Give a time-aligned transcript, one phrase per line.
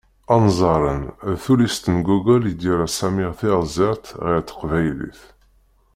[0.35, 5.21] "Anzaren", d tullist n Gogol i d-yerra Samir Tiɣzert ɣer teqbaylit.